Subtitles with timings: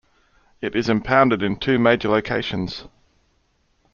[0.61, 2.85] It is impounded in two major locations.